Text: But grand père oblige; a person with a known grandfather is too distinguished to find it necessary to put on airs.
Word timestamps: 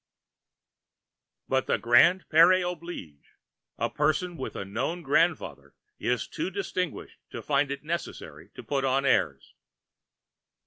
But 1.47 1.67
grand 1.81 2.27
père 2.27 2.67
oblige; 2.73 3.35
a 3.77 3.87
person 3.87 4.35
with 4.35 4.55
a 4.55 4.65
known 4.65 5.03
grandfather 5.03 5.75
is 5.99 6.27
too 6.27 6.49
distinguished 6.49 7.19
to 7.29 7.43
find 7.43 7.69
it 7.69 7.83
necessary 7.83 8.49
to 8.55 8.63
put 8.63 8.83
on 8.83 9.05
airs. 9.05 9.53